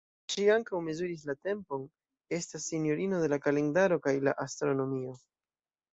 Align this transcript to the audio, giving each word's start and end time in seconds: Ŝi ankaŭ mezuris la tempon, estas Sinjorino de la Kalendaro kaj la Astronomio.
Ŝi 0.33 0.45
ankaŭ 0.53 0.79
mezuris 0.85 1.25
la 1.29 1.35
tempon, 1.47 1.83
estas 2.39 2.65
Sinjorino 2.71 3.19
de 3.25 3.29
la 3.35 3.39
Kalendaro 3.47 4.03
kaj 4.09 4.15
la 4.29 4.35
Astronomio. 4.49 5.17